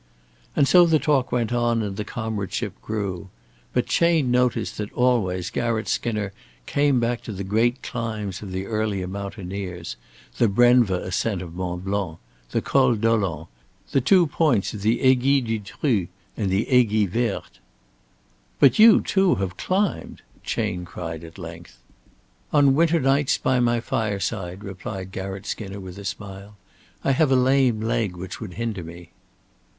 And 0.55 0.67
so 0.67 0.87
the 0.87 0.97
talk 0.97 1.31
went 1.31 1.53
on 1.53 1.83
and 1.83 1.95
the 1.95 2.03
comradeship 2.03 2.73
grew. 2.81 3.29
But 3.71 3.85
Chayne 3.85 4.31
noticed 4.31 4.79
that 4.79 4.91
always 4.93 5.51
Garratt 5.51 5.87
Skinner 5.87 6.33
came 6.65 6.99
back 6.99 7.21
to 7.21 7.31
the 7.31 7.43
great 7.43 7.83
climbs 7.83 8.41
of 8.41 8.51
the 8.51 8.65
earlier 8.65 9.05
mountaineers, 9.05 9.97
the 10.39 10.47
Brenva 10.47 11.03
ascent 11.03 11.43
of 11.43 11.53
Mont 11.53 11.85
Blanc, 11.85 12.17
the 12.49 12.63
Col 12.63 12.95
Dolent, 12.95 13.45
the 13.91 14.01
two 14.01 14.25
points 14.25 14.73
of 14.73 14.81
the 14.81 15.01
Aiguille 15.01 15.45
du 15.45 15.59
Dru 15.59 16.07
and 16.35 16.49
the 16.49 16.65
Aiguille 16.69 17.07
Verte. 17.07 17.59
"But 18.59 18.79
you, 18.79 19.01
too, 19.01 19.35
have 19.35 19.55
climbed," 19.55 20.23
Chayne 20.43 20.83
cried 20.83 21.23
at 21.23 21.37
length. 21.37 21.77
"On 22.51 22.73
winter 22.73 22.99
nights 22.99 23.37
by 23.37 23.59
my 23.59 23.79
fireside," 23.79 24.63
replied 24.63 25.11
Garratt 25.11 25.45
Skinner, 25.45 25.79
with 25.79 25.99
a 25.99 26.05
smile. 26.05 26.57
"I 27.03 27.11
have 27.11 27.31
a 27.31 27.35
lame 27.35 27.81
leg 27.81 28.17
which 28.17 28.41
would 28.41 28.55
hinder 28.55 28.83
me." 28.83 29.11